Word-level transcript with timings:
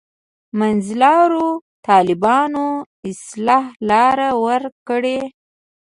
منځلارو 0.59 1.47
طالبانو 1.87 2.67
اصطلاح 3.09 3.65
لاره 3.89 4.29
ورکوي. 4.45 5.21